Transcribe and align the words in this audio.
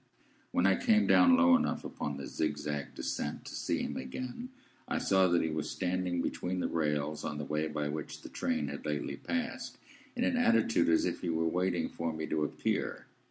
When 0.51 0.65
I 0.65 0.77
came 0.83 1.05
down 1.05 1.37
low 1.37 1.55
enough 1.55 1.83
upon 1.83 2.17
the 2.17 2.25
zigzag 2.25 2.95
descent 2.95 3.45
to 3.45 3.53
see 3.53 3.83
him 3.83 3.97
again, 3.97 4.49
I 4.87 4.97
saw 4.97 5.27
that 5.27 5.43
he 5.43 5.51
was 5.51 5.69
standing 5.69 6.23
between 6.23 6.59
the 6.59 6.67
rails 6.67 7.23
on 7.23 7.37
the 7.37 7.45
way 7.45 7.67
by 7.67 7.87
which 7.87 8.23
the 8.23 8.29
train 8.29 8.69
had 8.69 8.83
lately 8.83 9.17
passed, 9.17 9.77
in 10.15 10.23
an 10.23 10.37
attitude 10.37 10.89
as 10.89 11.05
if 11.05 11.21
he 11.21 11.29
were 11.29 11.45
waiting 11.47 11.87
for 11.87 12.11
me 12.11 12.25
to 12.25 12.43
appear. 12.43 13.05